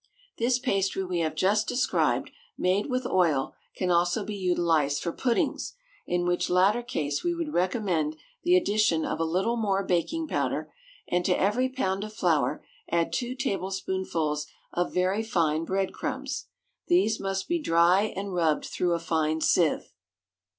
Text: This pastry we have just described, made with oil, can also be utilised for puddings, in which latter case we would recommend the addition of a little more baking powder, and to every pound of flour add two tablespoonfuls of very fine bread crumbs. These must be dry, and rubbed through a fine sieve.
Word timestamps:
This 0.39 0.57
pastry 0.57 1.03
we 1.03 1.19
have 1.19 1.35
just 1.35 1.67
described, 1.67 2.31
made 2.57 2.87
with 2.87 3.05
oil, 3.05 3.53
can 3.75 3.91
also 3.91 4.25
be 4.25 4.33
utilised 4.33 5.03
for 5.03 5.11
puddings, 5.11 5.75
in 6.07 6.25
which 6.25 6.49
latter 6.49 6.81
case 6.81 7.23
we 7.23 7.35
would 7.35 7.53
recommend 7.53 8.15
the 8.41 8.57
addition 8.57 9.05
of 9.05 9.19
a 9.19 9.23
little 9.23 9.57
more 9.57 9.83
baking 9.85 10.27
powder, 10.27 10.73
and 11.07 11.23
to 11.25 11.39
every 11.39 11.69
pound 11.69 12.03
of 12.03 12.13
flour 12.15 12.65
add 12.89 13.13
two 13.13 13.35
tablespoonfuls 13.35 14.47
of 14.73 14.91
very 14.91 15.21
fine 15.21 15.65
bread 15.65 15.93
crumbs. 15.93 16.47
These 16.87 17.19
must 17.19 17.47
be 17.47 17.61
dry, 17.61 18.11
and 18.15 18.33
rubbed 18.33 18.65
through 18.65 18.93
a 18.93 18.99
fine 18.99 19.39
sieve. 19.39 19.93